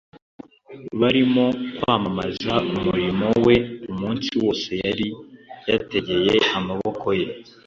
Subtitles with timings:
[0.99, 1.45] barimo
[1.79, 3.55] kwamamaza umurimo we.
[3.91, 5.07] Umunsi wose yari
[5.69, 7.25] yategeye amaboko ye